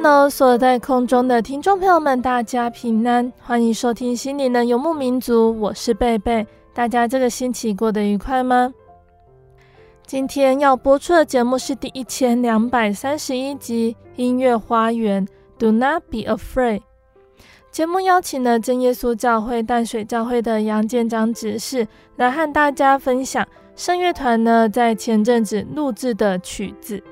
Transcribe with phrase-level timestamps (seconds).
[0.00, 6.46] Hello，所在空中的听众朋友们，大家平安，欢迎收听《心灵的游牧民族》，我是贝贝。
[6.72, 8.72] 大家这个星期过得愉快吗？
[10.06, 15.26] 今天要播出的节目是第一千两百三十一集《音乐花园》
[15.58, 16.82] ，Do not be afraid。
[17.72, 27.02] 节目邀请了真耶稣教会淡水教会的杨建章执事来和大家分享圣乐团呢在前阵子录制的曲子。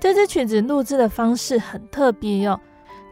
[0.00, 2.58] 这支曲子录制的方式很特别哟。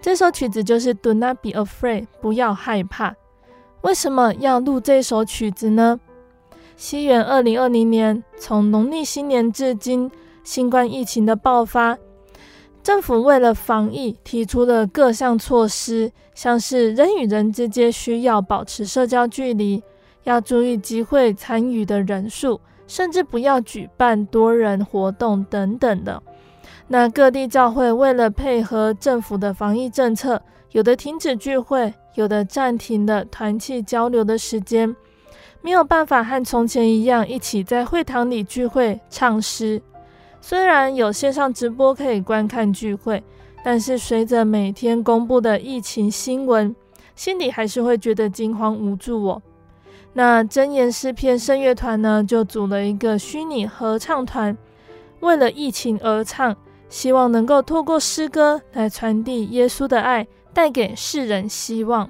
[0.01, 3.15] 这首曲子就是 Do not be afraid，不要害怕。
[3.83, 5.99] 为什么要录这首曲子呢？
[6.77, 10.11] 西元二零二零年，从农历新年至今，
[10.43, 11.97] 新冠疫情的爆发，
[12.83, 19.83] 政府为了防疫，提出了各项措施，像是人与人之间需要保持社交距离，
[20.25, 26.21] 要注意集会参与的人数，甚至不要举办多人活动等等的。
[26.93, 30.43] 那各地教会为了配合政府的防疫政策，
[30.73, 34.95] 有的停止聚会，有的暂停了团契交流的时间，
[35.63, 39.81] 没有办法和从前一样一起在会堂里聚会唱诗。
[40.43, 43.25] 虽然有线上直播可以观看聚会，
[43.65, 46.77] 但是随着每天公布的疫情新闻，
[47.17, 49.41] 心里还是会觉得惊慌无助哦。
[50.13, 54.55] 那真言诗篇圣乐团呢，就组了一个虚拟合唱团，
[55.21, 56.55] 为了疫情而唱。
[56.93, 62.07] 希望能够透过诗歌来传递耶稣的爱，带给世人希望。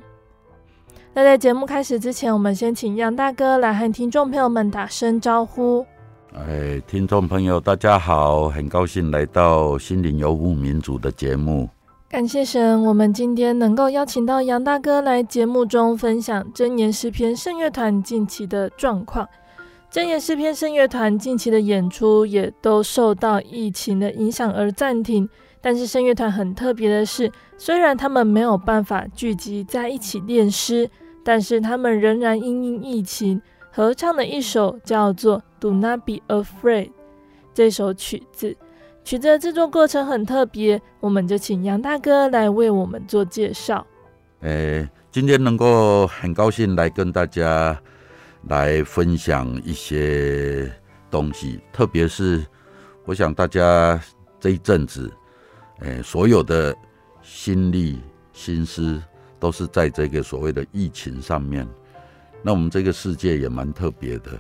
[1.15, 5.87] 那在节目开始之前，我们先请杨大哥来和听众朋友们打声招呼。
[6.35, 11.69] 哎，听众朋友，大家好，很高兴来到心灵游牧民族的节目。
[12.09, 19.29] 感谢神，我们今天能够邀请到杨大哥来节目中分享真言诗篇圣乐团近期的状况。
[19.93, 25.29] 真言诗篇圣乐团近期的演出也都受到疫情的影响而暂停，
[25.61, 30.89] 但是圣乐团很特别的是，虽然他们没有办法聚集在一起练诗，
[31.23, 33.39] 但是他们仍然因应疫情
[33.71, 36.87] 合唱了一首叫做《Do Not Be Afraid》
[37.53, 38.57] 这首曲子。
[39.05, 43.87] 曲子的制作过程很特别，我们就请杨大哥来为我们做介绍。
[44.41, 47.79] 诶，今天能够很高兴来跟大家。
[48.49, 50.71] 来分享一些
[51.11, 52.45] 东西，特别是
[53.05, 54.01] 我想大家
[54.41, 55.11] 这一阵子，
[55.79, 56.75] 诶，所有的
[57.23, 58.01] 心力
[58.33, 59.01] 心思
[59.39, 61.69] 都是在这个所谓的疫情上面。
[62.43, 64.33] 那我们这个世界也蛮特别的，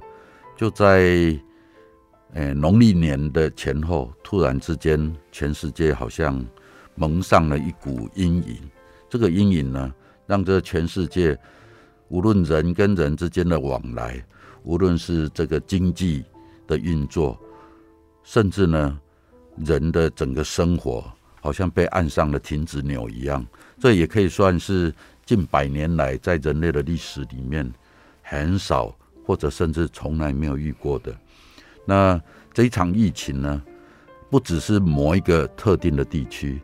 [0.57, 1.39] 就在
[2.35, 6.45] 诶农历年的前后，突然之间，全世界好像
[6.97, 8.59] 蒙上了一股阴影。
[9.09, 9.95] 这个阴影呢，
[10.27, 11.39] 让这全世界。
[12.13, 14.23] 无论人跟人之间的往来，
[14.65, 16.23] 无论是这个经济
[16.67, 17.41] 的运作，
[18.23, 19.01] 甚至呢，
[19.57, 21.03] 人的整个生活，
[21.41, 23.43] 好像被按上了停止钮一样。
[23.81, 24.93] 这也可以算是
[25.25, 27.73] 近百年来在人类的历史里面
[28.21, 28.95] 很少
[29.25, 31.17] 或者甚至从来没有遇过的。
[31.87, 32.21] 那
[32.53, 33.63] 这一场疫情呢，
[34.29, 36.61] 不只是某一个特定的地区。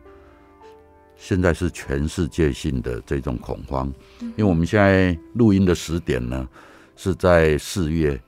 [1.19, 6.47] 现在是全世界性的这种恐慌，因为我们现在录音的时点呢
[6.95, 8.19] 是在四月，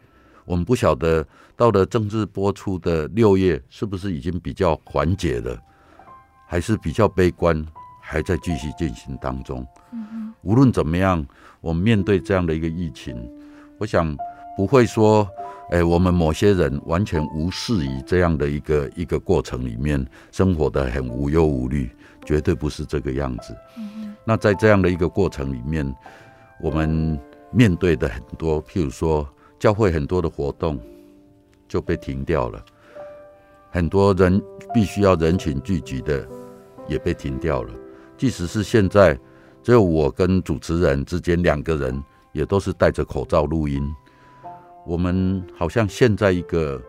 [0.46, 5.58] 我们不晓得到了正式播出的六月是不是已经比较缓解了，
[6.48, 7.66] 还是比较悲观，
[8.02, 9.66] 还在继续进行当中。
[10.42, 11.26] 无论怎么样，
[11.62, 13.16] 我们面对这样的一个疫情，
[13.78, 14.16] 我想
[14.58, 15.28] 不会说，
[15.72, 21.90] 哎，我们某些人完全无视于这样的一个一个过程里面，生活的很无忧无虑，
[22.26, 23.56] 绝对不是这个样子。
[23.78, 25.96] 嗯、那在这样的一个过程里面，
[26.62, 27.20] 我们
[27.52, 29.28] 面对的很多，譬如说
[29.60, 30.80] 教会很多的活动
[31.68, 32.64] 就被停掉了，
[33.70, 34.42] 很多人
[34.74, 36.28] 必须要人群聚集的
[36.88, 37.74] 也被停掉了。
[38.18, 39.18] 即使是现在，
[39.64, 42.04] 只有我跟主持人之间两个人，
[42.34, 43.84] 也都是戴着口罩录音。
[44.86, 46.82] 我们好像现在一个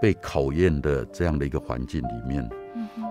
[0.00, 2.48] 被考验的这样的一个环境里面，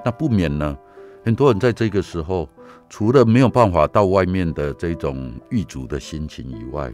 [0.03, 0.77] 那不免呢，
[1.25, 2.47] 很多人在这个时候，
[2.87, 6.93] 除了没有办法到外面的这种郁卒的心情以外，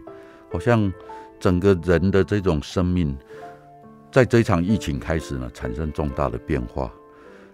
[0.50, 0.90] 好像
[1.38, 3.14] 整个人的这种生命，
[4.10, 6.90] 在这场疫情开始呢，产生重大的变化。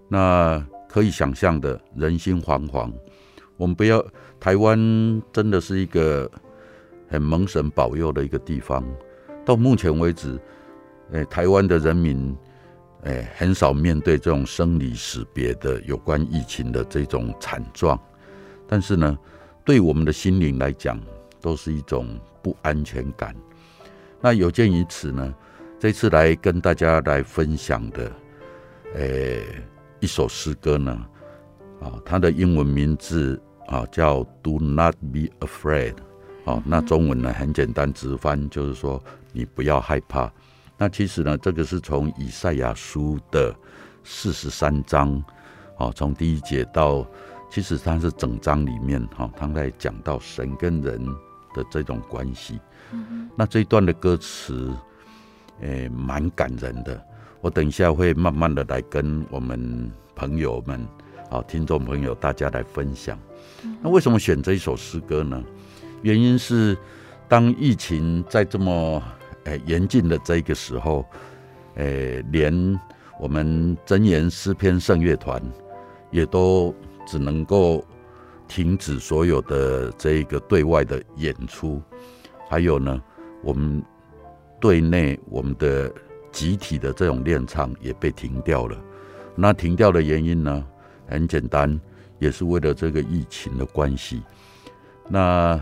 [0.07, 2.93] 那可以想象的，人心惶惶。
[3.57, 4.05] 我们不要，
[4.39, 4.77] 台湾
[5.33, 6.29] 真的是一个
[7.07, 8.85] 很蒙神保佑的一个地方。
[9.43, 10.39] 到目前为止，
[11.11, 12.37] 诶，台湾的人民，
[13.03, 17.97] 诶，很少面对这种生离死别的有关疫情的这种惨状，
[18.67, 19.17] 但是呢，
[19.63, 20.99] 对我们的心灵来讲，
[21.39, 23.35] 都是一种不安全感。
[24.19, 25.33] 那有鉴于此呢，
[25.79, 28.11] 这次来跟大家来分享的，
[28.95, 29.43] 诶，
[29.99, 31.05] 一首诗歌呢，
[31.79, 35.93] 啊，它的英文名字啊叫 “Do not be afraid”。
[36.45, 39.01] 哦，那中文呢很简单直翻，就是说
[39.33, 40.31] 你不要害怕。
[40.77, 43.53] 那其实呢，这个是从以赛亚书的
[44.03, 45.23] 四十三章，
[45.77, 47.05] 哦，从第一节到，
[47.49, 51.03] 其实它是整章里面，哈，他在讲到神跟人
[51.53, 52.59] 的这种关系。
[52.91, 53.29] 嗯。
[53.35, 54.71] 那这一段的歌词，
[55.61, 57.03] 诶、欸，蛮感人的。
[57.41, 60.87] 我等一下会慢慢的来跟我们朋友们，
[61.29, 63.17] 啊，听众朋友大家来分享。
[63.81, 65.43] 那为什么选这一首诗歌呢？
[66.03, 66.77] 原因是，
[67.27, 69.01] 当疫情在这么
[69.47, 71.05] 诶严峻的这个时候，
[71.75, 72.53] 诶，连
[73.17, 75.41] 我们真言诗篇圣乐团
[76.11, 77.83] 也都只能够
[78.47, 81.81] 停止所有的这个对外的演出，
[82.49, 83.01] 还有呢，
[83.41, 83.81] 我们
[84.59, 85.91] 对内我们的
[86.31, 88.77] 集体的这种练唱也被停掉了。
[89.35, 90.65] 那停掉的原因呢，
[91.07, 91.79] 很简单，
[92.19, 94.21] 也是为了这个疫情的关系。
[95.07, 95.59] 那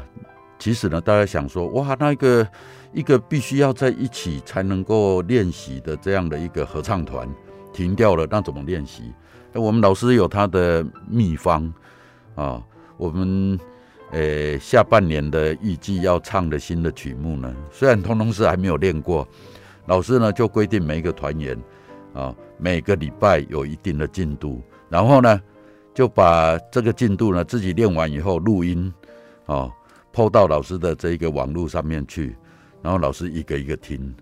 [0.58, 2.48] 其实呢，大家想说，哇，那个
[2.96, 7.30] 一个必须要在一起才能够练习的这样的一个合唱团
[7.74, 9.12] 停掉了，那怎么练习？
[9.54, 11.72] 我们老师有他的秘方
[12.36, 12.64] 啊。
[12.98, 13.60] 我们
[14.12, 19.28] 呃下半年的预计要唱的新的曲目呢，虽然通通是还没有练过，
[19.88, 21.62] 老师呢就规定每一个团员
[22.14, 25.42] 啊，每个礼拜有一定的进度，然后呢
[25.94, 28.94] 就把这个进度呢自己练完以后录音。
[29.48, 29.70] 哦
[30.14, 32.38] ，PO 到老师的这一个网络上面去，
[32.86, 34.14] 然后老师一个一个听，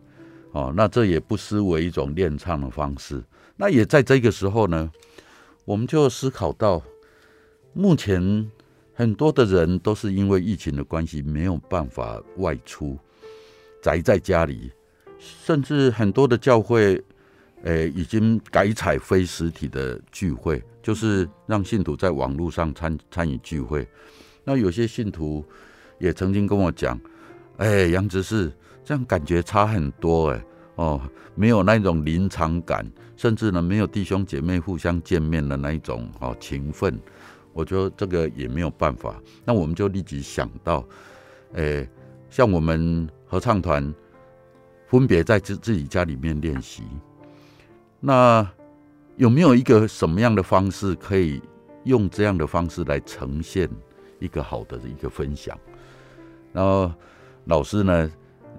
[0.54, 3.22] 哦，那这也不失为一种练唱的方式。
[3.58, 4.90] 那也在这个时候呢，
[5.66, 6.82] 我们就思考到，
[7.74, 8.50] 目前
[8.94, 12.98] 很多的人都是因为疫情的关系没有办法外出，
[13.82, 14.72] 宅在家里，
[15.20, 17.04] 甚至很多的教会，
[17.64, 23.86] 诶，已经改采非实体的聚会，就是让信徒在网络上参参与聚会。
[24.46, 25.44] 那有些信徒
[26.00, 26.98] 也曾经跟我讲
[27.58, 28.52] ：“哎，杨执事，
[28.84, 30.46] 这样感觉差很多哎，
[30.76, 31.02] 哦，
[31.36, 37.00] 没有那种临场感，甚至呢，没有弟兄姐妹互相见面的那一种哦情分。”
[37.54, 39.16] 我觉得这个也没有办法。
[39.46, 40.84] 那我们就立即想到，
[41.54, 41.88] 哎，
[42.30, 43.94] 像我们合唱团
[44.88, 46.82] 分别在自自己家里面练习，
[48.00, 48.48] 那
[49.18, 51.40] 有没有一个什么样的方式可以
[51.84, 53.70] 用这样的方式来呈现？
[54.20, 55.56] 一个好的一个分享，
[56.54, 56.92] 然后
[57.46, 58.12] 老师呢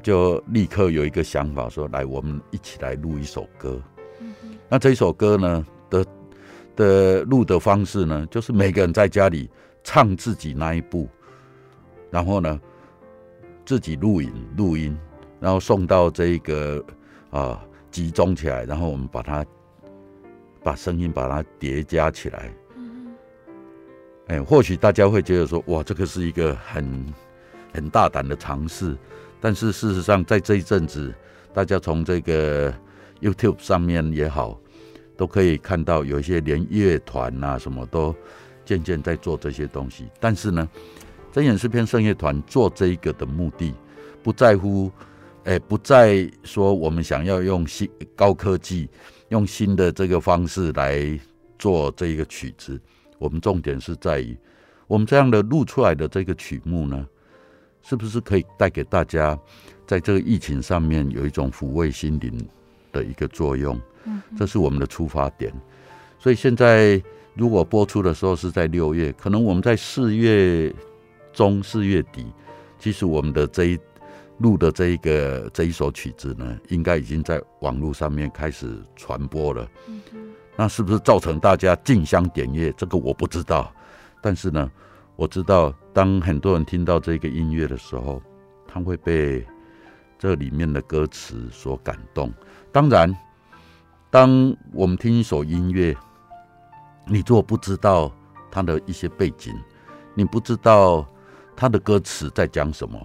[0.02, 3.80] 就立刻有一个想法说：“来，我们一起来录一首歌。”
[4.68, 6.06] 那这首歌呢的
[6.76, 9.48] 的录的方式呢，就是每个人在家里
[9.82, 11.08] 唱自己那一部，
[12.10, 12.60] 然后呢
[13.64, 14.96] 自己录影录音，
[15.40, 16.84] 然后送到这一个
[17.30, 19.44] 啊集中起来，然后我们把它
[20.62, 22.52] 把声音把它叠加起来。
[24.28, 27.04] 哎，或许大家会觉得说，哇，这个是一个很
[27.74, 28.96] 很大胆的尝试。
[29.40, 31.12] 但是事实上，在这一阵子，
[31.52, 32.72] 大家从这个
[33.20, 34.58] YouTube 上面也好，
[35.16, 38.14] 都可以看到有一些连乐团啊什么都
[38.64, 40.08] 渐渐在做这些东西。
[40.18, 40.66] 但是呢，
[41.30, 43.74] 真言诗篇圣乐团做这一个的目的，
[44.22, 44.90] 不在乎，
[45.44, 48.88] 哎，不在说我们想要用新高科技，
[49.28, 51.20] 用新的这个方式来
[51.58, 52.80] 做这一个曲子。
[53.18, 54.36] 我们重点是在于，
[54.86, 57.06] 我们这样的录出来的这个曲目呢，
[57.84, 59.38] 是不是可以带给大家，
[59.86, 62.48] 在这个疫情上面有一种抚慰心灵
[62.90, 63.78] 的一个作用？
[64.04, 65.52] 嗯，这是我们的出发点。
[66.18, 67.00] 所以现在
[67.34, 70.74] 如果播出的时候是在六月，可能我们在四月
[71.32, 72.26] 中、四月底，
[72.78, 73.78] 其实我们的这一
[74.38, 79.68] 录的这一个这一首曲子呢，应该已经在网络上面开始传播了。
[79.88, 80.00] 嗯，
[80.56, 82.72] 那是不是造成大家竞香点阅？
[82.72, 83.70] 这个我不知道，
[84.22, 84.70] 但是呢，
[85.16, 88.20] 我知道当很多人听到这个音乐的时候，
[88.66, 89.46] 他会被
[90.18, 92.32] 这里面的歌词所感动。
[92.72, 93.14] 当然，
[94.10, 95.96] 当我们听一首音乐，
[97.06, 98.10] 你如果不知道
[98.50, 99.54] 它的一些背景，
[100.14, 101.06] 你不知道
[101.54, 102.98] 它的歌词在讲什么，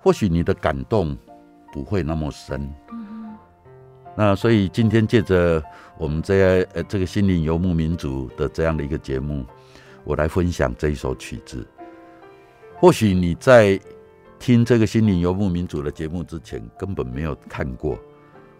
[0.00, 1.16] 或许你的感动
[1.72, 2.72] 不会那么深。
[4.16, 5.62] 那所以今天借着
[5.96, 9.44] 我们这呃这个心灵游牧民族的这样的一个节目，
[10.08, 11.64] 我来分享这一首曲子。
[12.74, 13.78] 或许你在
[14.40, 17.96] 听这个心灵游牧民族的节目之前根本没有看过，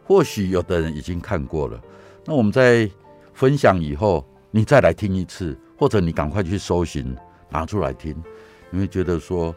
[0.05, 1.81] 或许有的人已经看过了。
[2.25, 2.89] 那我们在
[3.33, 4.25] 分享以后。
[4.51, 7.15] 你再来听一次，或者你赶快去搜寻，
[7.51, 8.17] 拿出来听，
[8.71, 9.55] 你会觉得说，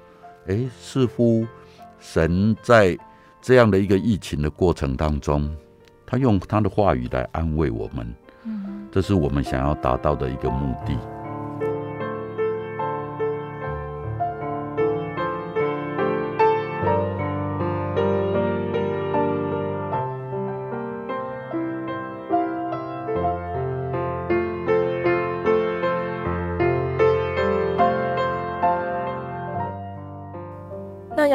[0.47, 1.47] 哎，似乎
[1.97, 2.95] 神在
[3.41, 5.49] 这样的一个疫情的过程当中，
[6.05, 10.93] 他用他的话语来安慰我们，嗯，这是我们想要达到的一个目的。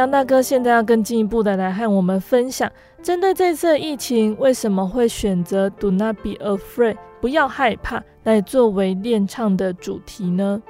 [0.06, 2.70] 杨大哥现在要更进一步的来和我们分享，
[3.02, 10.62] 针对这次疫情，为什么会选择 “Do not be afraid”，不要害怕，来作为练唱的主题呢？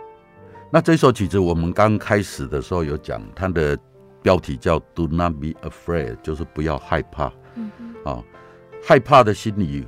[0.71, 3.79] 那这首曲子我们刚开始的时候有讲，它的
[4.23, 7.31] 标题叫 “Do not be afraid”，就是不要害怕。
[7.57, 8.25] 嗯哼，啊，
[8.83, 9.85] 害怕的心理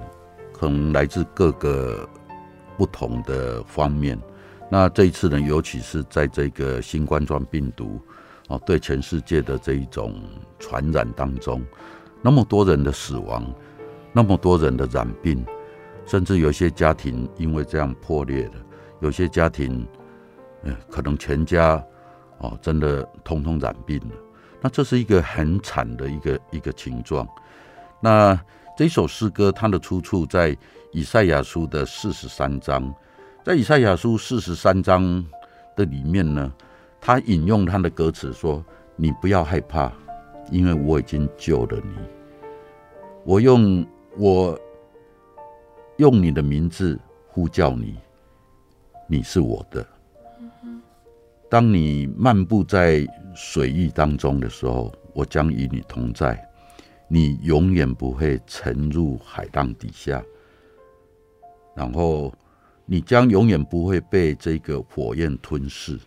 [0.52, 2.06] 可能来自各个
[2.76, 4.20] 不同的方面。
[4.70, 7.98] 那这一次呢，尤其是在这个新冠状病毒。
[8.48, 10.14] 哦，对全世界的这一种
[10.58, 11.62] 传染当中，
[12.22, 13.44] 那么多人的死亡，
[14.10, 15.44] 那么多人的染病，
[16.06, 18.54] 甚至有些家庭因为这样破裂了，
[19.00, 19.86] 有些家庭，
[20.62, 21.84] 呃，可能全家
[22.38, 24.14] 哦，真的通通染病了。
[24.62, 27.28] 那这是一个很惨的一个一个情状。
[28.00, 28.38] 那
[28.78, 30.56] 这首诗歌它的出处在
[30.90, 32.94] 以赛亚书的四十三章，
[33.44, 35.22] 在以赛亚书四十三章
[35.76, 36.50] 的里面呢。
[37.00, 38.62] 他引用他的歌词说
[38.96, 39.90] ：“你不要害怕，
[40.50, 41.94] 因为我已经救了你。
[43.24, 43.86] 我用
[44.16, 44.58] 我
[45.96, 47.96] 用你的名字呼叫你，
[49.06, 49.86] 你是我的。
[51.48, 56.42] 当你漫步在水域当中的时候，我将与你同在。
[57.10, 60.22] 你永远不会沉入海浪底下，
[61.74, 62.30] 然后
[62.84, 65.98] 你将永远不会被这个火焰吞噬。”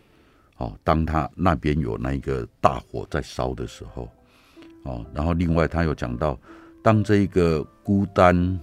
[0.62, 4.08] 哦，当他那边有那个大火在烧的时候，
[4.84, 6.39] 哦，然后另外他又讲到，
[6.84, 8.60] 当这一个孤单、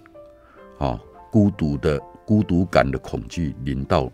[0.79, 1.01] 哦
[1.33, 4.11] 孤独的孤独感的恐惧临到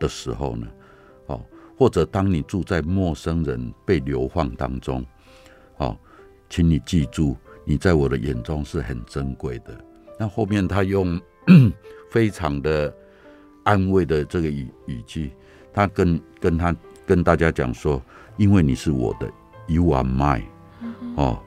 [0.00, 0.66] 的时候呢，
[1.26, 1.40] 哦，
[1.78, 5.04] 或者当你住在陌生人被流放当中，
[5.76, 5.94] 哦，
[6.48, 9.78] 请你记住，你在我的眼中是很珍贵的。
[10.18, 11.20] 那后面他用
[12.10, 12.92] 非常的
[13.62, 15.30] 安慰的这个语语气，
[15.70, 16.74] 他跟跟他。
[17.06, 18.02] 跟大家讲说，
[18.36, 19.30] 因为你是我的
[19.68, 20.42] ，You are mine，
[21.14, 21.38] 哦，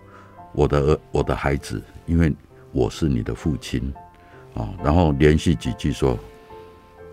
[0.53, 2.33] 我的我的孩子，因为
[2.71, 3.93] 我是你的父亲，
[4.53, 6.17] 哦，然后连续几句说，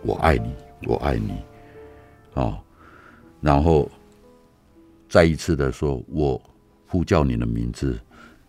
[0.02, 0.54] 我爱你，
[0.86, 1.32] 我爱你，
[2.34, 2.56] 哦，
[3.40, 3.90] 然后
[5.08, 6.40] 再一次的说，我
[6.86, 7.98] 呼叫你的名字，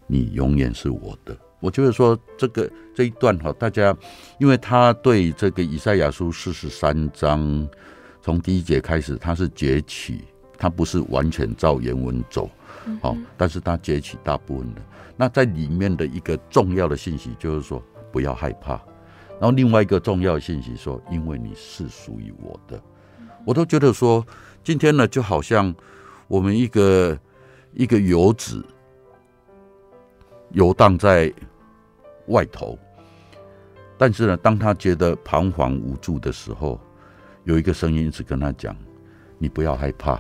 [0.05, 1.35] 你永远是我的。
[1.59, 3.97] 我就是说这个这一段哈，大家，
[4.37, 7.67] 因为他对这个以赛亚书四十三章。
[8.27, 10.25] 从第一节开始，它是崛起，
[10.57, 12.49] 它不是完全照原文走，
[13.01, 14.81] 好，但是它崛起大部分的。
[15.15, 17.81] 那在里面的一个重要的信息就是说，
[18.11, 18.71] 不要害怕。
[19.39, 22.77] 然后另外一个重要的信息说，因为你是属于我的，
[23.45, 24.21] 我都觉得说，
[24.61, 25.73] 今天呢，就好像
[26.27, 27.17] 我们一个
[27.71, 28.61] 一个游子
[30.51, 31.33] 游荡在
[32.25, 32.77] 外头，
[33.97, 36.77] 但是呢，当他觉得彷徨无助的时候。
[37.47, 38.75] 有一个声音一直跟他讲
[39.39, 40.19] ：“你不要害怕，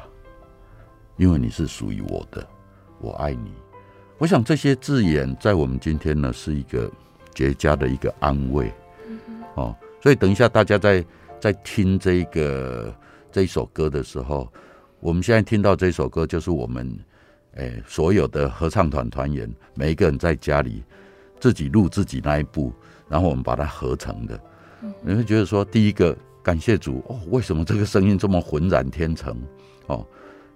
[1.17, 2.47] 因为你是属于我的，
[3.01, 3.51] 我爱你。”
[4.17, 6.89] 我想这些字眼在我们今天呢是一个
[7.35, 8.71] 绝佳的一个安慰。
[9.55, 11.05] 哦，所以等一下大家在
[11.37, 12.95] 在听这个
[13.29, 14.49] 这一首歌的时候，
[15.01, 16.97] 我们现在听到这首歌就是我们
[17.55, 20.81] 诶，所有的合唱团团员，每一个人在家里
[21.41, 22.71] 自己录自己那一部，
[23.09, 24.39] 然后我们把它合成的。
[25.01, 26.17] 你会觉得说，第一个
[26.47, 29.35] 感谢主哦，为什么这个声音这么浑然天成
[29.87, 30.07] 哦？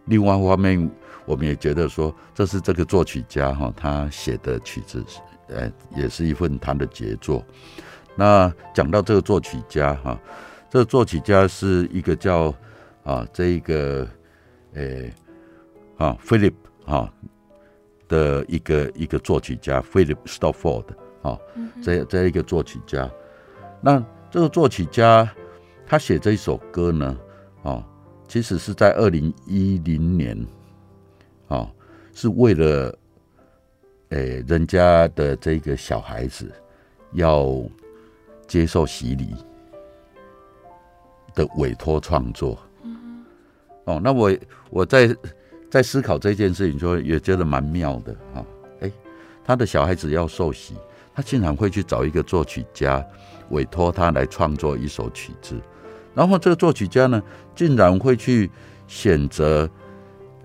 [0.05, 0.89] 另外一方面，
[1.25, 5.03] 我们也觉得说，这是这个作曲家哈，他写的曲子，
[5.49, 7.43] 呃，也是一份他的杰作。
[8.15, 10.17] 那讲到这个作曲家哈，
[10.69, 12.55] 这个作曲家是一个叫
[13.03, 14.07] 啊这一个
[14.75, 15.13] 诶
[15.97, 16.53] 啊 Philip
[16.85, 17.11] 哈
[18.07, 20.85] 的一个一个作曲家 Philip Stockford
[21.21, 21.37] 啊，
[21.83, 23.11] 这这一个作曲家。
[23.81, 25.29] 那这个作曲家
[25.91, 27.17] 他写这一首歌呢，
[27.63, 27.85] 啊，
[28.25, 30.47] 其实是在二零一零年，
[31.49, 31.69] 啊，
[32.13, 32.97] 是为了
[34.11, 36.49] 诶人家的这个小孩子
[37.11, 37.61] 要。
[38.47, 39.33] 接受洗礼
[41.33, 42.59] 的委托创作，
[43.85, 44.37] 哦，那我
[44.69, 45.15] 我在
[45.69, 48.45] 在思考这件事情，就也觉得蛮妙的哈。
[48.81, 48.91] 哎，
[49.45, 50.75] 他的小孩子要受洗，
[51.15, 53.01] 他竟然会去找一个作曲家
[53.51, 55.55] 委托他来创作一首曲子，
[56.13, 57.21] 然后这个作曲家呢，
[57.55, 58.49] 竟然会去
[58.87, 59.69] 选择，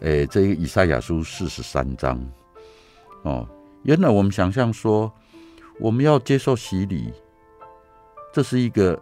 [0.00, 2.20] 诶，这个以赛亚书四十三章，
[3.22, 3.48] 哦，
[3.82, 5.12] 原来我们想象说，
[5.80, 7.12] 我们要接受洗礼。
[8.32, 9.00] 这是一个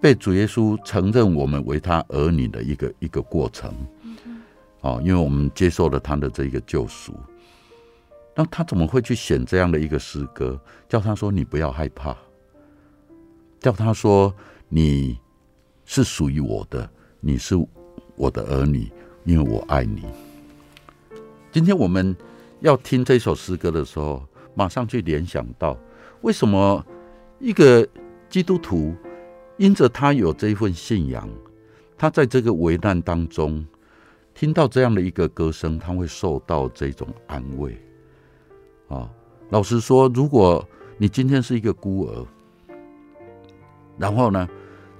[0.00, 3.70] 被主耶稣承认我们为他儿女的一个一个过程，
[4.80, 7.14] 哦，因为我们接受了他的这个救赎，
[8.34, 10.58] 那他怎么会去选这样的一个诗歌，
[10.88, 12.16] 叫他说你不要害怕，
[13.60, 14.34] 叫他说
[14.70, 15.18] 你
[15.88, 17.56] 是属于我的，你是
[18.14, 18.92] 我的儿女，
[19.24, 20.04] 因为我爱你。
[21.50, 22.14] 今天我们
[22.60, 24.22] 要听这首诗歌的时候，
[24.54, 25.74] 马上去联想到
[26.20, 26.84] 为什么
[27.40, 27.88] 一个。
[28.28, 28.94] 基督徒
[29.56, 31.26] 因着他有这份信仰，
[31.96, 33.64] 他在这个危难当中
[34.34, 37.74] 听到这样的一个歌声，他会受到这种安慰。
[38.88, 39.08] 啊，
[39.48, 40.62] 老实说，如果
[40.98, 42.26] 你今天是一个孤儿，
[43.96, 44.46] 然后呢，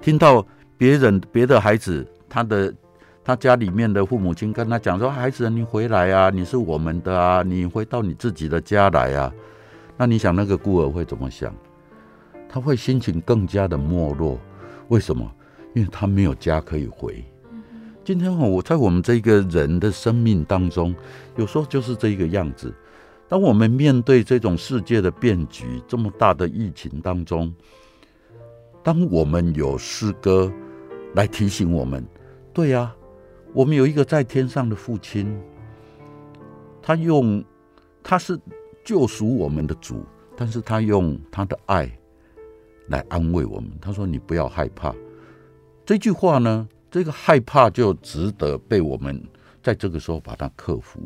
[0.01, 0.43] 听到
[0.79, 2.73] 别人别的孩子，他的
[3.21, 9.29] 他家里面的父母亲跟他讲说：“孩子，你回来啊，你是我们的啊，你回到你自己的家来啊。”
[9.97, 11.53] 那你想那个孤儿会怎么想？
[12.47, 14.39] 他会心情更加的没落，
[14.87, 15.29] 为什么？
[15.75, 17.21] 因为他没有家可以回。
[18.05, 20.95] 今天我在我们这个人的生命当中，
[21.35, 22.73] 有时候就是这个样子。
[23.27, 27.53] 当我们面对这种世界的变局，这么大的疫情当中，
[28.81, 30.49] 当我们有诗歌
[31.15, 32.05] 来提醒我们，
[32.53, 32.95] 对呀，
[33.53, 35.39] 我们有一个在天上的父亲，
[36.81, 37.43] 他用
[38.03, 38.39] 他是
[38.83, 40.03] 救赎我们的主，
[40.35, 41.89] 但是他用他的爱。
[42.89, 43.71] 来安慰我们。
[43.79, 44.91] 他说：“你不要害怕。”
[45.85, 49.23] 这句话呢，这个害怕就值得被我们
[49.61, 50.99] 在这个时候把它克服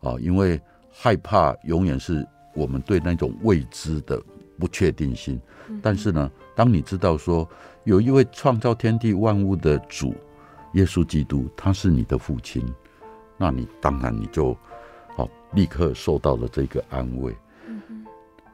[0.00, 0.14] 啊！
[0.20, 0.60] 因为
[0.92, 2.24] 害怕永远是
[2.54, 4.22] 我们对那种未知的
[4.60, 5.40] 不确定性。
[5.82, 7.48] 但是呢，当你知道说
[7.88, 10.14] 有一位创造天地万物的主
[10.74, 12.62] 耶稣基督，他是你的父亲，
[13.38, 14.54] 那你当然你就
[15.16, 17.34] 好立刻受到了这个安慰。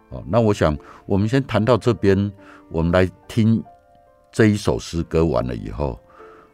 [0.08, 2.32] 好，那我想我们先谈到这边。
[2.68, 3.62] 我们来听
[4.30, 5.98] 这一首诗歌完了以后，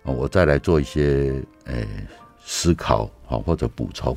[0.02, 1.88] 啊，我再来做一些诶、欸、
[2.38, 4.16] 思考，好或者补充。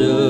[0.00, 0.29] 您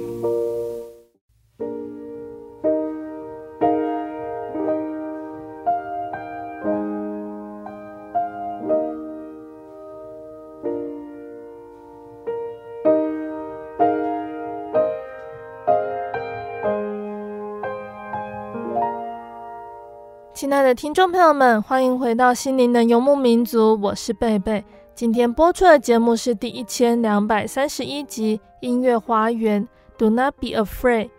[20.73, 24.63] 听众朋友们，欢迎回到心灵的游牧民族，我是贝贝。
[24.95, 29.61] 今天播出的节目是第一千两百三十一集《音乐花园》
[29.97, 31.09] ，Do not be afraid。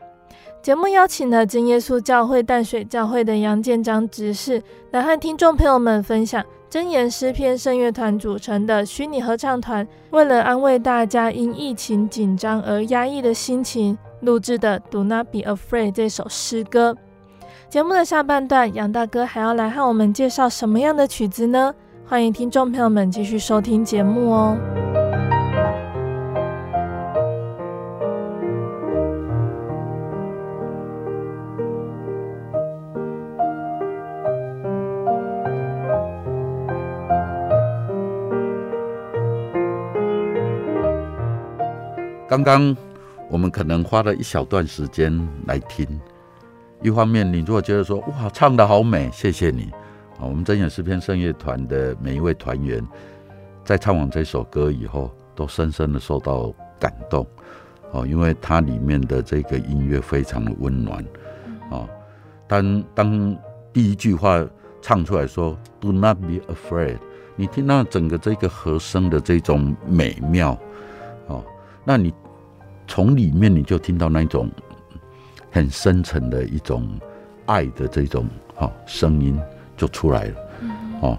[0.62, 16.96] 节目邀请了真耶稣教会淡水教会的杨建章执事来和听众朋友们分享真言诗篇圣乐团组成的虚拟合唱团，为了安慰大家因疫情紧张而压抑的心情，录制的《Do Not Be Afraid》这首诗歌。
[17.72, 21.74] 节目的下半段，杨大哥还要来和我们介绍什么样的曲子呢？
[22.04, 24.58] 欢迎听众朋友们继续收听节目哦。
[42.28, 42.76] 刚刚
[43.30, 45.86] 我们可能花了一小段时间来听，
[46.82, 49.70] 一方面你如果觉得说哇，唱得好美，谢谢你
[50.18, 50.22] 啊！
[50.22, 52.86] 我们真言诗篇圣乐团的每一位团员
[53.64, 57.26] 在唱完这首歌以后，都深深的受到感动
[57.92, 61.04] 哦，因为它里面的这个音乐非常的温暖
[61.70, 61.88] 啊。
[62.48, 63.36] 当当
[63.72, 64.44] 第一句话
[64.80, 66.98] 唱出来说 “Do not be afraid”，
[67.36, 70.58] 你听到整个这个和声的这种美妙
[71.28, 71.44] 哦，
[71.84, 72.12] 那你。
[72.88, 74.50] 从里面你就听到那种
[75.52, 76.88] 很深沉的一种
[77.46, 79.38] 爱的这种哈声音
[79.76, 80.36] 就出来了，
[81.02, 81.18] 哦，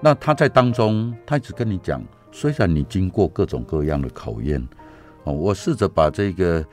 [0.00, 4.62] 那他在当中，他一直跟你讲，虽然你经过各种各样的考验，
[5.24, 6.64] 哦，我试着把这个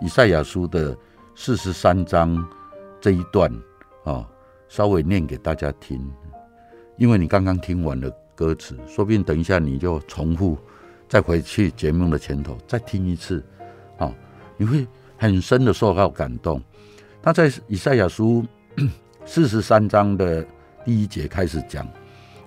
[0.00, 0.96] 以赛亚书的
[1.34, 2.42] 四十三章
[3.00, 3.52] 这一段
[4.04, 4.26] 啊，
[4.68, 6.00] 稍微念给大家听，
[6.96, 10.56] 因为你刚刚听完了歌词，说不定等一下你就重复
[11.06, 13.44] 再回去节目的前头再听一次。
[13.98, 14.12] 啊，
[14.56, 16.62] 你会很深的受到感动。
[17.22, 18.44] 他在以赛亚书
[19.24, 20.46] 四十三章的
[20.84, 21.86] 第一节开始讲，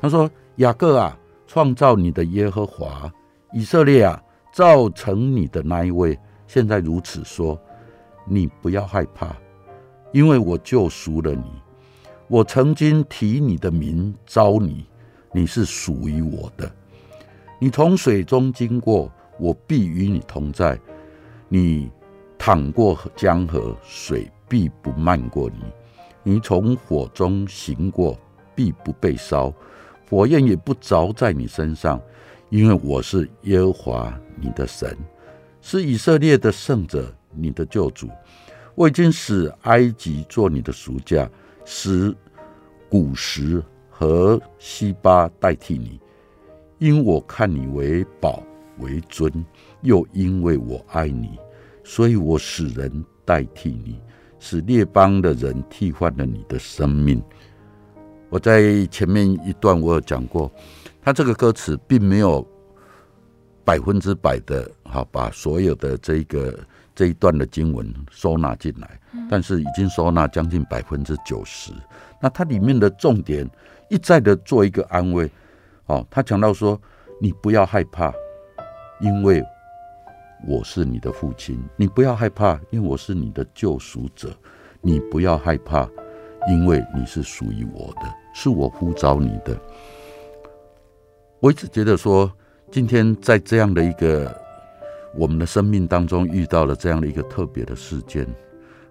[0.02, 3.12] 他说：“雅各啊，创造你的耶和华；
[3.52, 7.60] 以色列啊，造成你的那一位，现在如此说：
[8.26, 9.36] 你不要害怕，
[10.14, 11.44] 因为我救赎了你。
[12.28, 14.86] 我曾经提你的名召你，
[15.34, 16.72] 你是属于我的。
[17.60, 20.80] 你从水中经过，我必与你同在。”
[21.52, 21.90] 你
[22.40, 25.66] 淌过江河，水必不漫过你；
[26.24, 28.18] 你从火中行过，
[28.56, 29.54] 必不被烧，
[30.10, 32.02] 火焰也不着在你身上，
[32.50, 34.98] 因为我是耶和华你的神，
[35.62, 38.10] 是以色列的圣者，你的救主。
[38.74, 41.30] 我已经使埃及做你的赎价，
[41.66, 42.16] 使
[42.90, 46.00] 古实和西巴代替你，
[46.78, 48.42] 因我看你为宝
[48.78, 49.30] 为尊。
[49.82, 51.38] 又因为我爱你，
[51.84, 54.00] 所以我使人代替你，
[54.40, 57.22] 使列邦的人替换了你的生命。
[58.30, 60.52] 我在前面一段我有讲过，
[61.02, 62.48] 他这个歌词并没有
[63.64, 66.60] 百分之百的哈把所有的这个
[66.94, 71.72] 这一段的经文收纳进来，但是已经收纳将近百分之九十。
[72.22, 73.50] 那它里面的重点
[73.90, 75.30] 一再的做一个安慰，
[75.88, 76.80] 哦，他讲到说，
[77.20, 78.14] 你不要害怕，
[79.00, 79.44] 因为。
[80.48, 84.30] 我是你的父亲，你不要害怕，因为我是你的救赎者。
[84.82, 85.90] 你不要害怕，
[86.50, 89.60] 因为你是属于我的，是我呼召你的。
[91.42, 92.32] 我一直觉得说，
[92.72, 94.34] 今天在这样的一个
[95.18, 98.26] 我们的生命当中遇到了这样的一个特别的事件，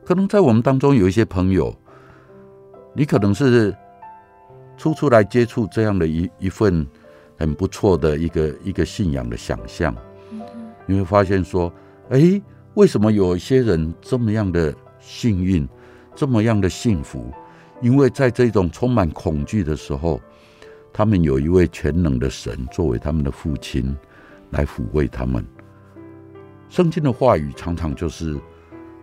[0.05, 1.75] 可能在我们当中有一些朋友，
[2.93, 3.75] 你可能是
[4.77, 6.87] 初初来接触这样的一一份
[7.39, 9.97] 很不错的一个一个信仰的想象。
[10.89, 11.71] 你会发现说，
[12.09, 12.41] 哎，
[12.73, 15.69] 为什么有一些人这么样的幸运，
[16.15, 17.31] 这么样的幸福？
[17.83, 20.19] 因为在这种充满恐惧的时候，
[20.91, 23.95] 他们有一位全能的神作为他们的父亲，
[24.51, 25.45] 来抚慰他们。
[26.71, 28.35] 圣经的话语常常就是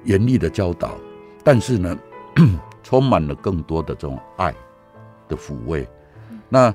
[0.06, 0.98] 严厉的教导，
[1.43, 1.95] 但是呢，
[2.82, 4.52] 充满了更多的这种爱
[5.28, 5.88] 的抚慰。
[6.50, 6.74] 那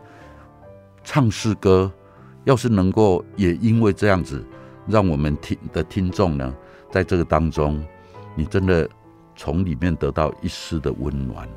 [1.03, 1.93] 唱诗歌，
[2.45, 4.45] 要是能够也因为这样子。
[4.91, 6.55] 让我们听的听众呢，
[6.91, 7.83] 在这个当中，
[8.35, 8.89] 你真的
[9.37, 11.49] 从里面得到一丝的温暖。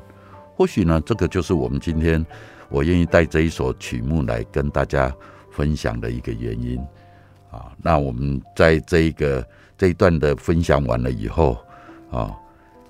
[0.56, 2.24] 或许呢，这个就是我们今天
[2.68, 5.12] 我愿意带这一首曲目来跟大家
[5.50, 6.78] 分享的一个原因
[7.50, 7.72] 啊。
[7.82, 11.58] 那我们在这一个这一段的分享完了以后
[12.10, 12.34] 啊，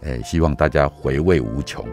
[0.02, 1.84] 哎，希望大家回味无穷。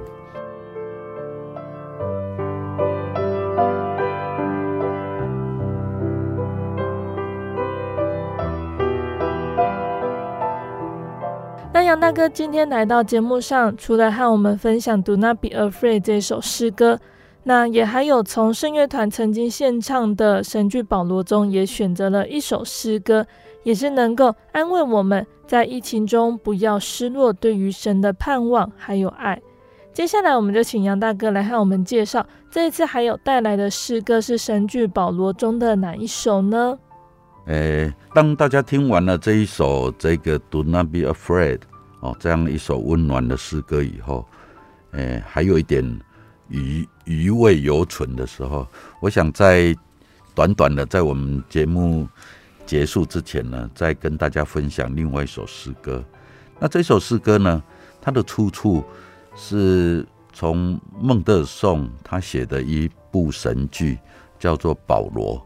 [11.92, 16.98] 杨大哥今天来到节目上，除了和我们分享《Do Not Be Afraid》这首诗歌，
[17.44, 23.28] 那也还有从圣乐团曾经献唱的神剧《保罗》中，也选择了一首诗歌，
[23.64, 29.42] 也是能够安慰我们在疫情中不要失落对于神的盼望还有爱。
[29.92, 36.80] 接下来，我们就请杨大哥来和我们介绍，这一次还有带来的诗歌是神剧《保罗》中的哪一首呢？
[37.48, 41.60] 诶，当大家听完了这一首这个 Do Not Be Afraid
[42.02, 44.28] 哦，这样一首温暖的诗歌以后，
[44.92, 45.84] 诶，还有一点
[46.50, 48.68] 余余味犹存的时候，
[49.00, 49.76] 我想在
[50.36, 52.08] 短短的在我们节目
[52.66, 56.04] 结束之前呢，再跟大家分享另外一首诗歌。
[56.60, 57.64] 那这首诗歌呢，
[58.02, 58.84] 它的出处。
[59.34, 63.98] 是从孟德尔颂他写的一部神剧，
[64.38, 65.38] 叫做《保罗》。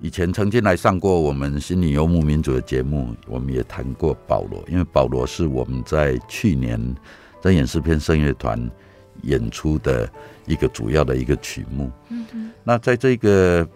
[0.00, 4.64] 以前曾经来上过我们心理游牧民族的节目，我们也谈过保罗。
[4.68, 6.94] 因为保罗是我们在去年
[7.40, 8.70] 在演诗篇圣乐团
[9.22, 10.08] 演出的
[10.46, 11.90] 一个主要的一个曲目。
[12.08, 12.50] 嗯。
[12.62, 13.68] 那在这个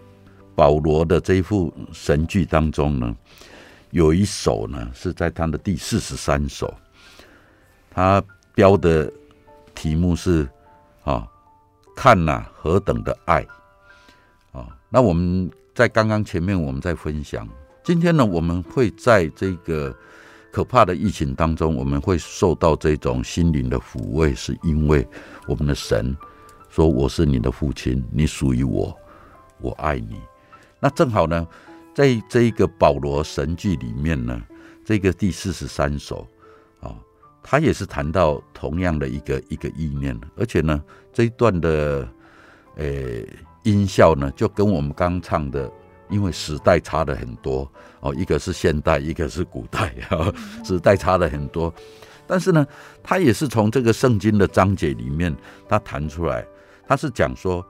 [0.55, 3.15] 保罗的这一部神剧当中呢，
[3.91, 6.73] 有一首呢是在他的第四十三首，
[7.89, 8.23] 他
[8.55, 9.11] 标的。
[9.75, 10.47] 题目是
[11.03, 11.27] 啊，
[11.95, 13.43] 看呐、何等的爱
[14.51, 14.67] 啊！
[14.87, 17.47] 那我们在刚刚前面我们在分享，
[17.83, 19.95] 今天呢，我们会在这个
[20.51, 25.07] 可怕的疫情当中，我们会受到这种心灵的抚慰，是因为
[25.47, 26.15] 我们的神
[26.69, 28.95] 说：“我是你的父亲，你属于我，
[29.59, 30.21] 我爱你。”
[30.79, 31.47] 那正好呢，
[31.95, 34.39] 在这一个保罗神剧里面呢，
[34.85, 36.27] 这个第四十三首
[36.81, 36.95] 啊。
[37.41, 40.81] 他也是谈到同样的一个一个意念，而且呢，
[41.11, 42.07] 这一段的
[42.75, 43.27] 诶
[43.63, 45.71] 音效呢，就跟我们刚唱的，
[46.09, 47.69] 因为时代差的很多
[48.01, 50.31] 哦，一个是现代，一个是古代啊，
[50.63, 51.73] 时代差的很多。
[52.25, 52.65] 但是呢，
[53.01, 55.35] 他也是从这个圣经的章节里面，
[55.67, 56.45] 他谈出来，
[56.87, 57.65] 他是讲说，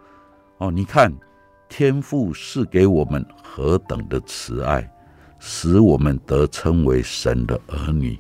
[0.58, 1.12] 哦，你看
[1.68, 4.88] 天父是给我们何等的慈爱，
[5.40, 8.18] 使我们得称为神的儿女。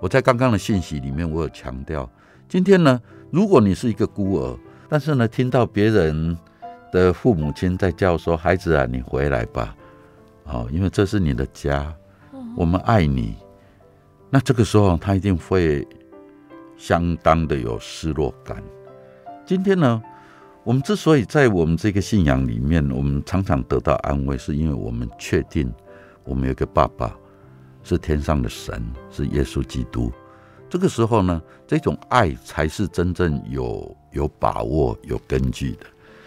[0.00, 2.10] 我在刚刚的信息里面，我有强调，
[2.48, 6.36] 今天呢，如果你是一个孤儿，但是呢，听到别人
[6.96, 9.76] 的父母亲在叫说：“孩子啊，你回来吧，
[10.44, 11.94] 哦，因为这是你的家，
[12.56, 13.36] 我们爱你。”
[14.32, 15.86] 那这个时候，他一定会
[16.78, 18.62] 相当的有失落感。
[19.44, 20.02] 今天呢，
[20.64, 25.70] 我们之所以在我们这个信仰里面，我们常常得到安慰，是因为我们确定
[26.24, 27.14] 我们有个爸爸。
[27.88, 30.10] 是天上的神，是耶稣基督。
[30.68, 35.86] 这个时候呢，这种爱才是真正有有把握、有根据的。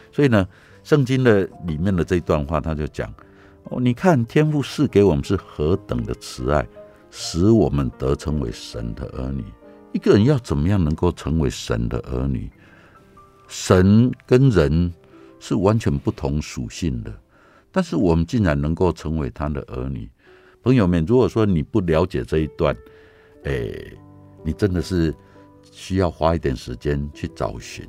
[0.09, 0.47] 所以呢，
[0.89, 3.13] 圣经的里面的这一段话，他就讲：
[3.65, 6.67] 哦，你看天父赐给我们是何等的慈爱，
[7.11, 9.45] 使我们得称为神的儿女。
[9.93, 12.49] 一个人要怎么样能够成为神的儿女？
[13.47, 14.91] 神跟人
[15.39, 17.13] 是完全不同属性的，
[17.71, 20.09] 但是我们竟然能够成为他的儿女。
[20.63, 22.75] 朋友们，如果说你不了解这一段，
[23.43, 23.71] 哎，
[24.43, 25.13] 你真的是
[25.71, 27.87] 需要花一点时间去找寻。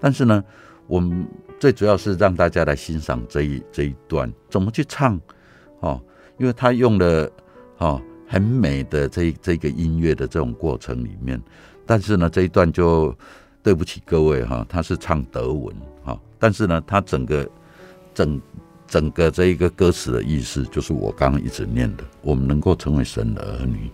[0.00, 0.44] 但是呢，
[0.86, 1.26] 我们
[1.58, 5.20] 最主要是让大家来欣赏这一这一段怎么去唱，
[5.80, 6.00] 哦，
[6.38, 7.30] 因为他用了
[7.78, 11.40] 哦很美的这这个音乐的这种过程里面。
[11.84, 13.14] 但是呢，这一段就
[13.62, 15.74] 对不起各位哈，他是唱德文
[16.04, 17.48] 哈，但是呢，他整个
[18.14, 18.40] 整。
[18.88, 23.90] 整个这一个歌词的意思，就是我刚刚一直念的，我们能够成为神的儿女，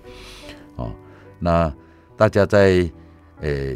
[0.77, 0.93] 哦，
[1.39, 1.75] 那
[2.15, 2.87] 大家在
[3.41, 3.75] 诶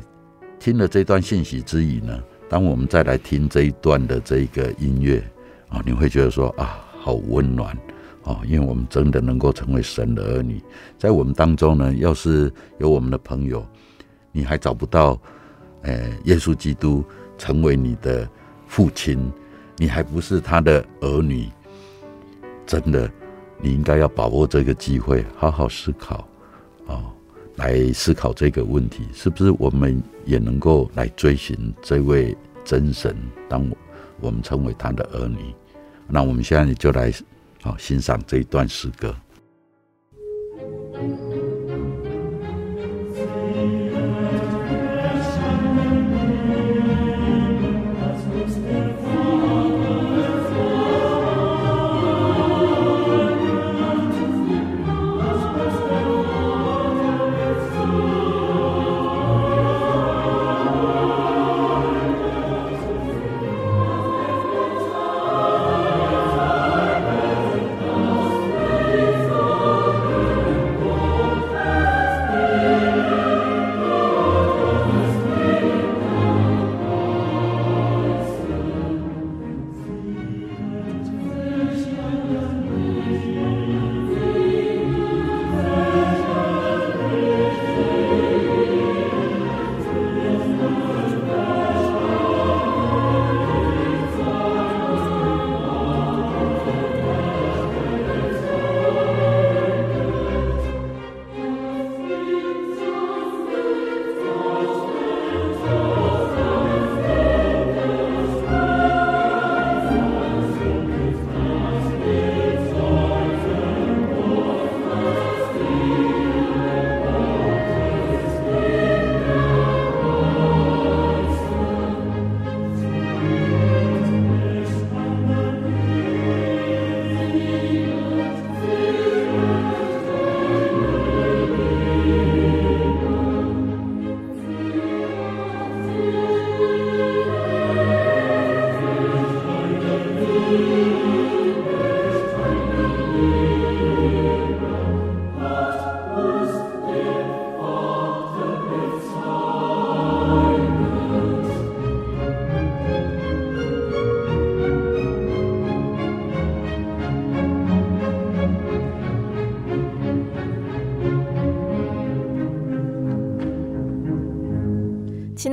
[0.61, 5.23] 听了这段信息之余呢，当我们再来听这一段的这个音乐
[5.69, 7.77] 啊，你会觉得说啊，好温暖
[8.23, 10.63] 哦，因为我们真的能够成为神的儿女。
[10.99, 13.67] 在我们当中呢，要是有我们的朋友，
[14.33, 15.21] 你还找不到
[15.83, 17.05] 呃耶稣基督
[17.37, 18.29] 成为你的
[18.67, 19.31] 父亲。
[19.79, 21.51] 你还不是他的儿女，
[22.65, 23.11] 真的，
[23.61, 26.27] 你应该要把握这个机会，好好思考，
[26.87, 27.13] 哦，
[27.57, 33.17] 来思考这个问题，是不是我们也能够来追寻这位真神，
[33.49, 33.67] 当
[34.21, 35.55] 我们称为他的儿女？
[36.07, 37.11] 那我们现在就来，
[37.63, 39.15] 好欣赏这一段诗歌。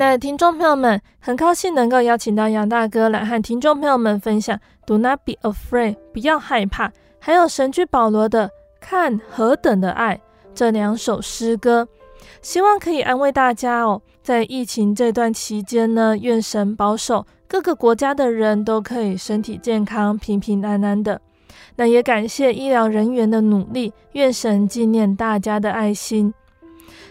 [0.04, 8.52] 亲爱的听众朋友们，很高兴能够邀请到杨大哥来和听众朋友们分享 “Do not be afraid”，不要害怕，还有神剧保罗的
[8.82, 10.20] “看何等的爱”
[10.54, 11.88] 这两首诗歌，
[12.42, 14.02] 希望可以安慰大家哦。
[14.22, 21.22] 在疫情这段期间呢，愿神保守各个国家的人都可以身体健康、平平安安的。
[21.78, 26.34] 那也感谢医疗人员的努力，愿神纪念大家的爱心。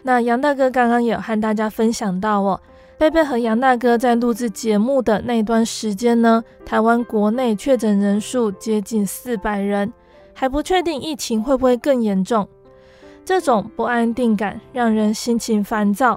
[0.03, 2.61] 那杨大哥刚刚也有和大家分享到哦，
[3.03, 9.93] 贝贝和杨大哥在录制节目的那段时间呢，台湾国内确诊人数接近四百人，
[10.33, 12.47] 还不确定疫情会不会更严重，
[13.25, 16.17] 这种不安定感让人心情烦躁。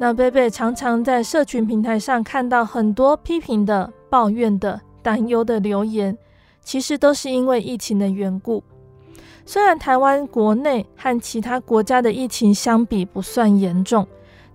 [0.00, 6.18] 那贝贝常常在社群平台上看到很多批评的、抱怨的、担忧的留言，
[6.60, 8.64] 其实都是因为疫情的缘故。
[9.46, 14.04] 虽然台湾国内和其他国家的疫情相比不算严重，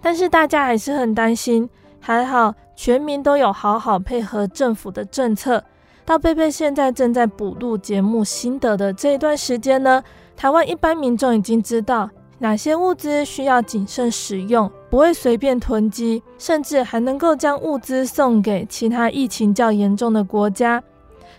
[0.05, 1.67] 但是大家还是很担心。
[1.99, 5.63] 还好全民都有好好配合政府的政策。
[6.05, 10.03] 到贝贝现在正在补录节目心得的这一段时间呢，
[10.35, 20.83] 台湾一般民众已经知道哪些物资需要谨慎使用，不会随便囤积，甚至还能够将物资送给其他疫情较严重的国家。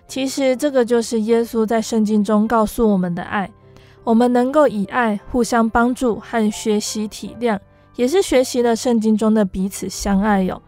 [0.08, 3.48] 其实这个就是耶稣在圣经中告诉我们的爱，
[4.02, 7.56] 我们能够以爱互相帮助和学习体谅，
[7.96, 10.62] 也是学习了圣经中的彼此相爱哟。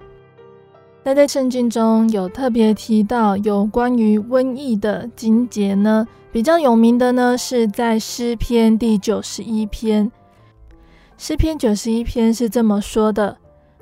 [1.05, 10.11] 那在圣经中有特别提到有关于瘟疫的经节呢，比较有名的呢是在诗篇第九十一篇。
[11.16, 13.37] 诗篇九十一篇是这么说的：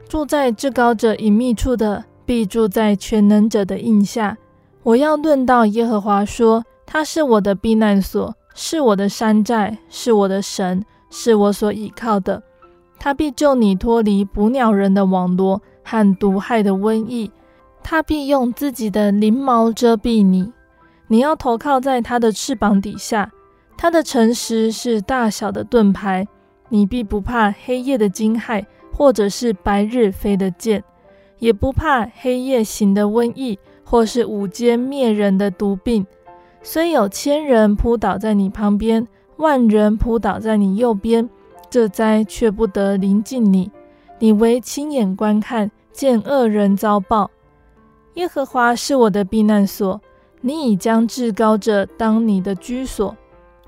[0.09, 4.37] 住在至高者隐秘处的，必住在全能者的荫下。
[4.83, 12.41] 我要论到耶和华说，他是我的避难所，是我的山寨，是我的神，是我所倚靠的。
[12.99, 17.31] 他必救你脱离捕鸟人的网罗和毒害的瘟疫。
[17.83, 20.53] 他必用自己的翎毛遮蔽你，
[21.09, 23.31] 你要投靠在他的翅膀底下。
[23.77, 26.27] 他的诚实是大小的盾牌，
[26.69, 30.83] 你必不怕黑夜的惊骇，或者是白日飞的箭，
[31.39, 33.59] 也不怕黑夜行的瘟疫。
[33.89, 36.05] 或是午间灭人的毒病，
[36.61, 41.31] 虽有千人扑倒在你旁边，万人扑倒在你右边，
[41.71, 43.71] 这灾却不得临近你。
[44.19, 47.31] 你唯亲眼观看，见恶人遭报。
[48.15, 50.01] 耶和华是我的避难所，
[50.41, 53.15] 你已将至高者当你的居所，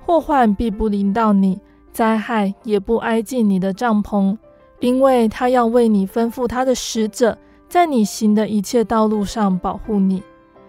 [0.04, 1.60] 祸患必不临到你，
[1.92, 4.36] 灾害也不挨近你的帐篷，
[4.80, 7.36] 因为他要为你吩咐他的使者。
[7.68, 10.22] 在你行的一切道路上保护你，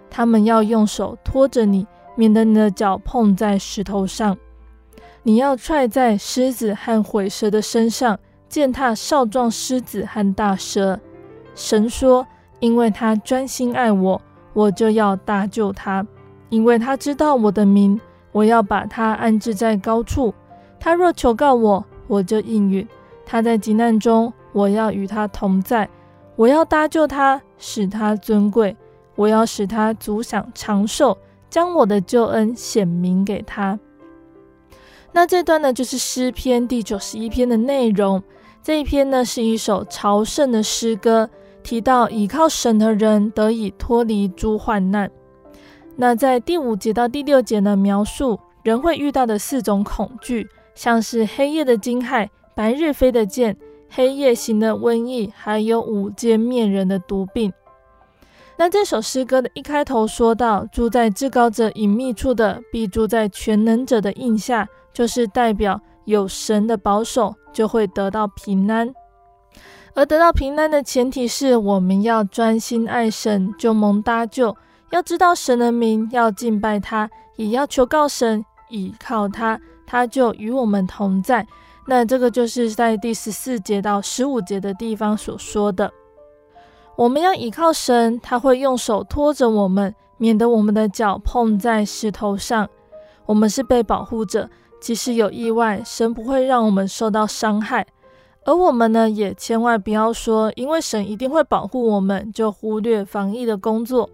[0.10, 4.38] 他们要用手托着你，免得你的脚碰在石头上。
[5.24, 11.00] 你要踹在狮子和毁蛇的身上，践踏少壮狮子和大蛇。
[11.56, 12.26] 神说
[12.60, 14.22] ：“因为他专心爱我，
[14.54, 16.04] 我就要搭救他；
[16.50, 18.00] 因为他知道我的名，
[18.32, 20.34] 我要把他安置在高处。
[20.80, 22.88] 他若求告我，我就应允。
[23.26, 25.88] 他在急难中，我要与他同在。”
[26.38, 28.74] 我要搭救他，使他尊贵；
[29.16, 31.18] 我要使他足享长寿，
[31.50, 33.78] 将我的救恩显明给他。
[35.12, 38.22] 那这段呢，就是诗篇第九十一篇的内容。
[38.62, 41.30] 这一篇呢，是一首朝圣的诗歌，
[41.64, 45.10] 提到倚靠神的人得以脱离诸患难。
[45.96, 53.58] 那在第五节到第六节呢，描述人会遇到的四种恐惧，像是黑夜的惊骇、白日飞的箭。
[53.92, 57.52] 黑夜行的瘟疫，还有午间面人的毒病。
[58.56, 68.94] 那这首诗歌的一开头说到，住在至高者隐秘处的，必住在全能者的荫下，就是代表有神的保守，就会得到平安。
[69.94, 74.54] 而得到平安的前提是我们要专心爱神，就蒙搭救。
[74.92, 81.48] 要知道神的名，要敬拜他，也要求告神，倚靠他，他就与我们同在。
[81.88, 85.90] 那这个就是在第十四节到十五节的地方所说的，
[86.98, 92.68] 我们要倚靠神，他会用手托着我们，免得我们的脚碰在石头上。
[93.26, 94.50] 我们是被保护着，
[94.80, 97.86] 即使有意外，神不会让我们受到伤害。
[98.46, 104.10] 而我们呢，也千万不要说，因为神一定会保护我们，就忽略防疫的工作。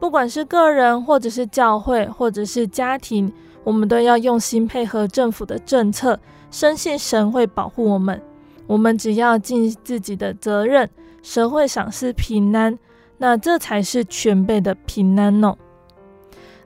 [0.00, 3.30] 不管是个人，或者是教会，或者是家庭，
[3.62, 6.18] 我们都要用心配合政府的政策。
[6.50, 8.20] 深信神会保护我们，
[8.66, 10.88] 我们只要尽自己的责任，
[11.22, 12.76] 神会赏赐平安，
[13.18, 15.54] 那这才是全备的平安哦。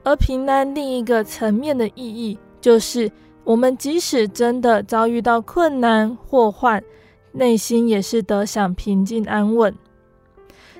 [0.03, 3.11] 而平安另一个层面的意义，就是
[3.45, 6.83] 我们即使真的遭遇到困难祸患，
[7.31, 9.73] 内心也是得享平静安稳。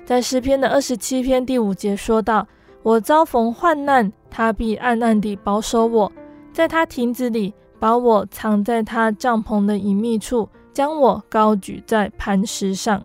[0.04, 2.46] 在诗篇的二十七篇第五节说道
[2.82, 6.10] ：“我遭逢患难，他必暗暗地保守我，
[6.52, 13.00] 在他亭子里把我藏在他帐篷的隐秘处，将我高举在磐石上。”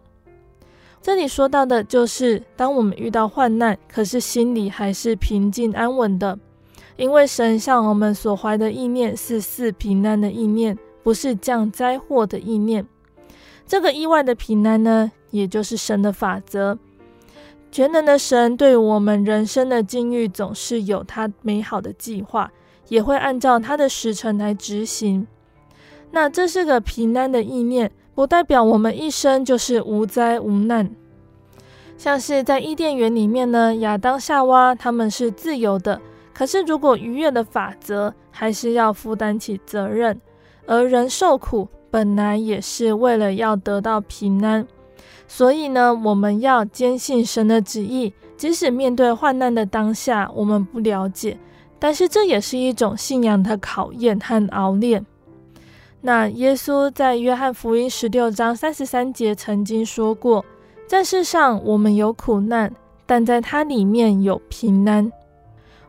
[1.04, 6.38] 这里说到的就是，当我们遇到患难，可是心里还是平静安稳的，
[6.98, 12.86] 因为神向我们所怀的意念是赐平安的意念，不是降灾祸的意念。
[13.66, 16.78] 这个意外的平安呢，也就是神的法则。
[17.72, 22.52] 全能的神对我们人生的境遇总是有他美好的计划，
[22.90, 25.26] 也会按照他的时辰来执行。
[26.12, 30.94] 那这是个平安的意念，不代表我们一生就是无灾无难。
[31.98, 36.02] 像是在伊甸园里面呢，亚当夏娃他们是自由的，
[36.42, 40.20] 可是如果逾越的法则，还是要负担起责任。
[40.66, 44.66] 而人受苦本来也是为了要得到平安。
[45.28, 51.38] 所以呢，我们要坚信神的旨意，即使面对患难的当下，我们不了解，
[51.78, 55.06] 但是这也是一种信仰的考验和熬炼。
[56.02, 60.44] 那耶稣在约翰福音十六章三十三节曾经说过，
[60.88, 62.74] 在世上我们有苦难，
[63.06, 65.12] 但在他里面有平安。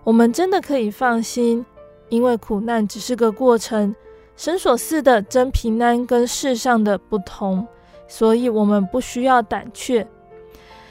[0.05, 1.65] 我们真的可以放心，
[2.09, 3.95] 因为苦难只是个过程，
[4.37, 7.67] 神所赐的真平安跟世上的不同。
[8.09, 10.07] 所以，我们不需要胆怯。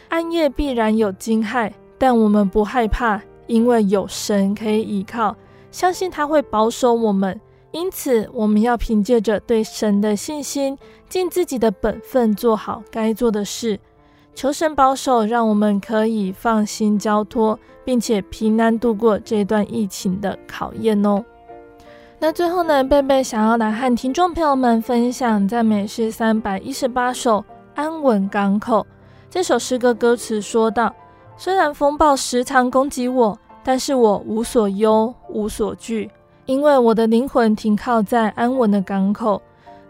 [0.09, 5.36] 暗夜必然有惊骇，但我们不害怕，因为有神可以依靠，
[5.72, 7.39] 相信他会保守我们。
[7.72, 13.80] 因此，我们要凭借着对神的信心，尽自己的本分，做好该做的事，
[14.34, 21.23] 求神保守，让我们可以放心交托，并且平安度过这段疫情的考验哦。
[22.17, 27.39] 那最后呢，贝贝想要来和听众朋友们分享赞美诗三百一十八首
[27.75, 28.79] 《安稳港口》
[29.29, 30.93] 这首诗歌歌词说道：
[31.36, 36.09] 虽然风暴时常攻击我，但是我无所忧，无所惧，
[36.45, 39.41] 因为我的灵魂停靠在安稳的港口，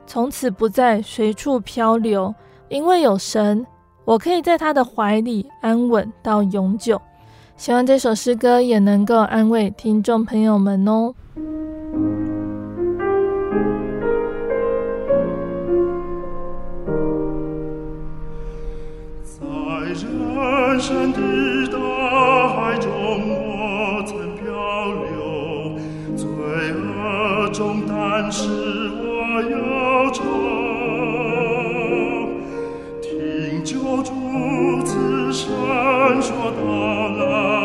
[0.08, 2.34] 从此不再随处漂流。
[2.70, 3.68] 因为有神，
[4.04, 7.02] 我可以在他的怀里安稳到永久。
[7.56, 11.14] 希望这首诗歌也能够安慰听众朋友们哦。
[19.24, 19.42] 在
[19.86, 21.20] 人生的
[21.72, 21.78] 大
[22.50, 24.46] 海中，我曾漂
[25.04, 25.78] 流，
[26.18, 26.28] 罪
[26.74, 30.41] 恶中，但是我忧愁。
[35.32, 35.50] 闪
[36.22, 37.61] 烁到来。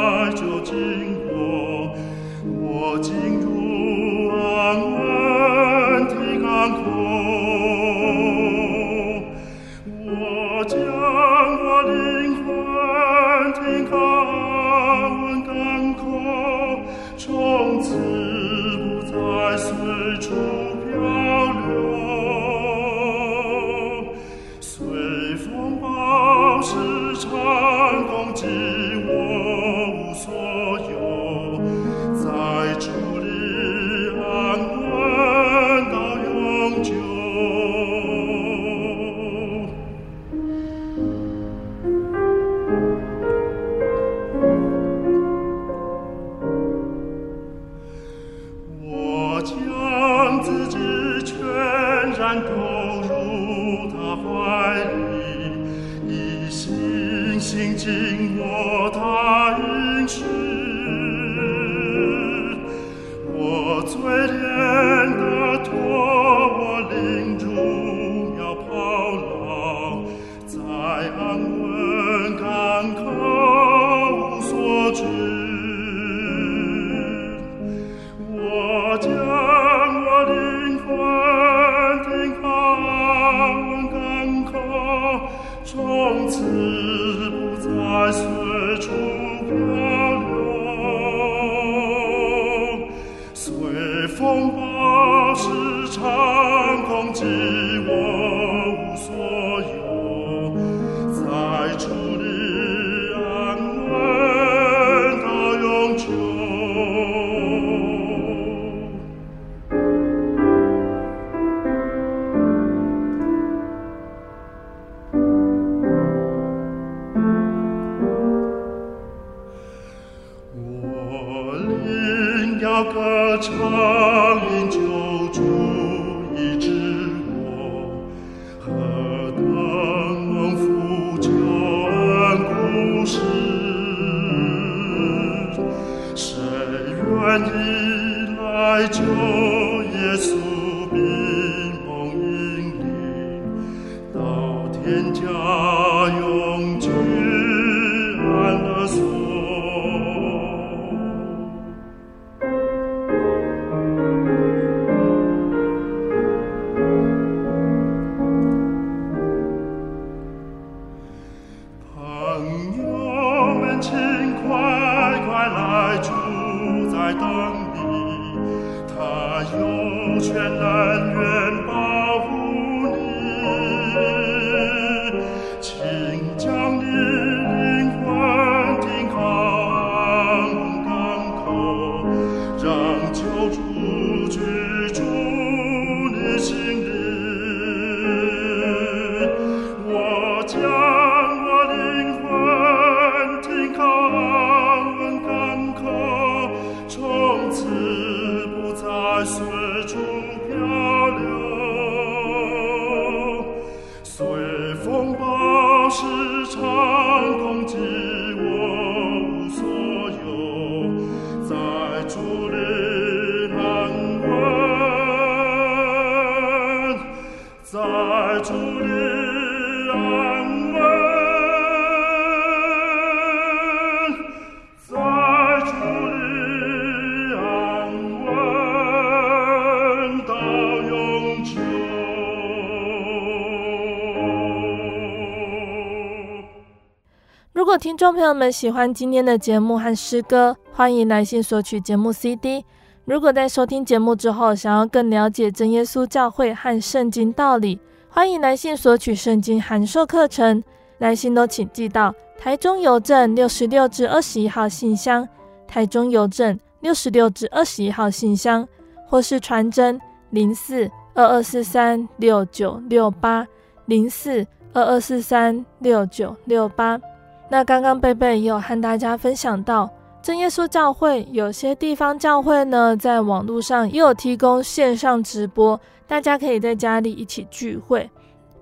[237.57, 242.63] 如果听众朋友们喜欢今天的节目和诗歌，欢迎来信索取节目 CD。
[243.07, 247.81] 如果在收听节目之后，想要更了解真耶稣教会和圣经道理，
[248.11, 250.63] 欢迎来信索取圣经函授课程。
[250.99, 255.27] 来信都请寄到台中邮政六十六至二十一号信箱，
[255.67, 258.69] 台中邮政六十六至二十一号信箱，
[259.07, 259.99] 或是传真
[260.29, 263.49] 零四二二四三六九六八
[263.87, 267.01] 零四二二四三六九六八。
[267.49, 269.89] 那刚刚贝贝也有和大家分享到，
[270.21, 278.11] 真耶稣教会有些地方教会呢，在网络上也有提供线上直播，大家可以在家里一起聚会。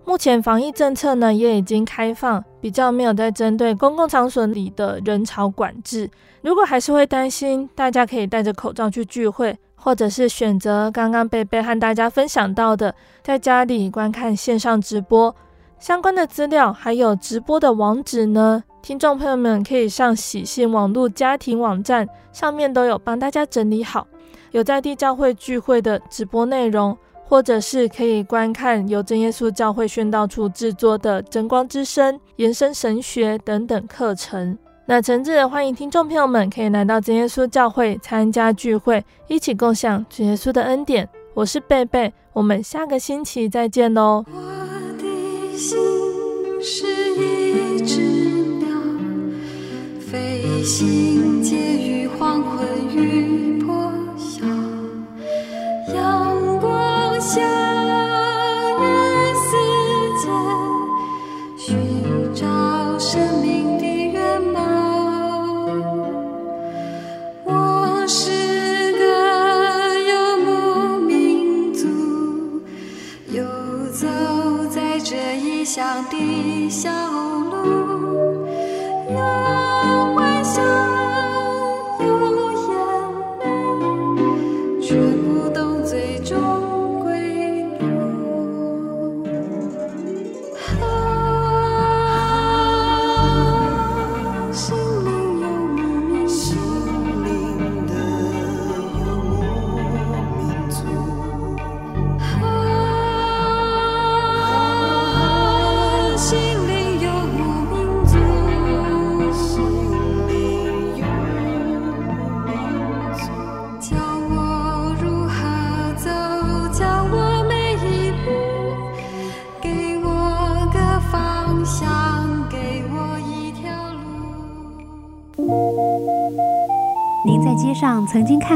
[0.05, 6.11] 目前防疫政策呢也已经开放，比较没有在针对公共场所里的人潮管制。
[6.43, 15.35] 如果还是会担心，大家可以戴着口罩去聚会，或者是选择刚刚贝贝和大家分享到的，在家里观看线上直播。
[15.79, 24.07] 相关的资料还有直播的网址呢，听众朋友们可以上喜信网络家庭网站，上面都有帮大家整理好，
[24.51, 34.59] 有在地教会聚会的直播内容，或者是可以观看由真耶稣教会宣道处制作的真光之声、延伸神学等等课程。
[34.85, 41.09] 那诚挚的欢迎听众朋友们可以来到真耶稣教会参加聚会，一起共享主耶稣的恩典。
[41.33, 44.23] 我是贝贝，我们下个星期再见喽。
[45.57, 45.79] 心
[46.61, 47.34] 是一
[50.65, 54.47] 飞行介于黄昏与破晓，
[55.93, 57.39] 阳光下
[58.81, 58.83] 与
[59.45, 59.51] 世
[60.23, 60.27] 界
[61.59, 62.47] 寻找
[62.99, 63.44] 生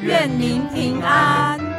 [0.00, 1.76] 愿您平安。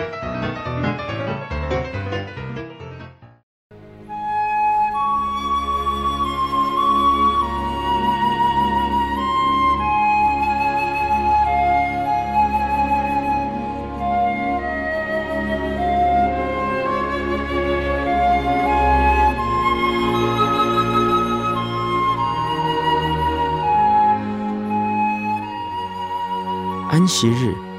[26.90, 27.54] 安息日